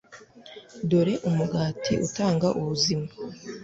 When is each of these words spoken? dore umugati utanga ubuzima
dore 0.89 1.13
umugati 1.29 1.93
utanga 2.07 2.47
ubuzima 2.59 3.07